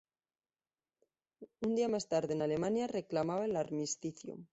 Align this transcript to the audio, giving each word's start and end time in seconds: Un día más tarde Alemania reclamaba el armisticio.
Un 1.61 1.75
día 1.75 1.87
más 1.87 2.07
tarde 2.07 2.33
Alemania 2.41 2.87
reclamaba 2.87 3.45
el 3.45 3.55
armisticio. 3.55 4.39